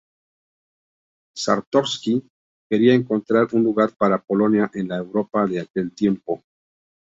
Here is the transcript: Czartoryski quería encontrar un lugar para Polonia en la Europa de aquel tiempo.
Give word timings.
Czartoryski 1.37 2.23
quería 2.67 2.95
encontrar 2.95 3.47
un 3.53 3.61
lugar 3.63 3.93
para 3.95 4.17
Polonia 4.23 4.71
en 4.73 4.87
la 4.87 4.97
Europa 4.97 5.45
de 5.45 5.61
aquel 5.61 5.93
tiempo. 5.93 6.43